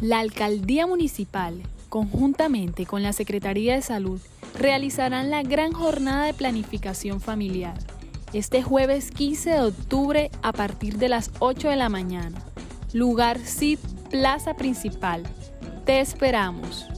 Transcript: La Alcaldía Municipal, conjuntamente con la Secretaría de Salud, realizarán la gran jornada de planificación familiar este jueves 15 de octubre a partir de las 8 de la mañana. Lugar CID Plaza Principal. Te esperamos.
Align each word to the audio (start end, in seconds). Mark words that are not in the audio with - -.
La 0.00 0.18
Alcaldía 0.18 0.86
Municipal, 0.86 1.62
conjuntamente 1.88 2.86
con 2.86 3.02
la 3.02 3.12
Secretaría 3.12 3.74
de 3.74 3.82
Salud, 3.82 4.20
realizarán 4.58 5.30
la 5.30 5.42
gran 5.42 5.72
jornada 5.72 6.26
de 6.26 6.34
planificación 6.34 7.20
familiar 7.20 7.78
este 8.34 8.64
jueves 8.64 9.12
15 9.12 9.50
de 9.50 9.60
octubre 9.62 10.30
a 10.42 10.52
partir 10.52 10.98
de 10.98 11.08
las 11.08 11.30
8 11.38 11.68
de 11.68 11.76
la 11.76 11.88
mañana. 11.88 12.42
Lugar 12.92 13.38
CID 13.38 13.78
Plaza 14.10 14.54
Principal. 14.54 15.22
Te 15.84 16.00
esperamos. 16.00 16.93